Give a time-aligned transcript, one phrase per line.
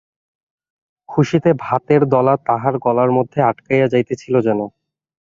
[1.09, 4.59] খুশিতে ভাতের দলা তাহার গলার মধ্যে আটকাইয়া যাইতেছিল যেন।